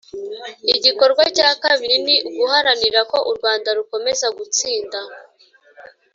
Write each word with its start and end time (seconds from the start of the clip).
Igikorwa 0.75 1.23
cya 1.37 1.49
kabiri 1.63 1.95
ni 2.05 2.15
uguharanira 2.29 2.99
ko 3.11 3.17
u 3.29 3.31
Rwanda 3.37 3.69
rukomeza 3.77 4.27
gutsinda 4.37 4.99